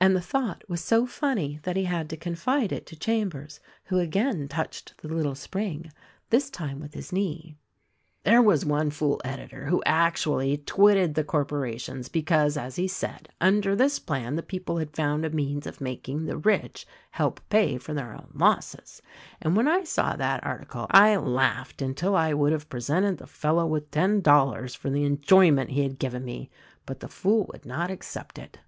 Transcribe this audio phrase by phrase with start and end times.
[0.00, 4.00] And the thought was so funny that he had to confide it to Chambers; who
[4.00, 5.92] again touched the little spring—
[6.30, 7.54] this time with his knee.
[8.24, 12.08] "There was one fool editor who actuallv twitted the cor THE RECORDING ANGEL 141 porations
[12.10, 16.24] because as he said, under this plan the people had found a means of making
[16.24, 19.00] the rich help pay for their own losses;
[19.40, 23.66] and when I saw that article I laughed until I would have presented the fellow
[23.68, 26.50] with ten dollars for the enjoyment he had given me—
[26.86, 28.58] but the fool would not accept it."